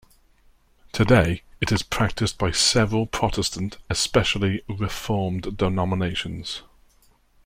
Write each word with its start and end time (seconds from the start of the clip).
Today 0.93 1.43
it 1.61 1.71
is 1.71 1.83
practised 1.83 2.39
by 2.39 2.49
several 2.49 3.05
Protestant, 3.05 3.77
especially 3.87 4.63
Reformed 4.67 5.55
denominations. 5.55 6.63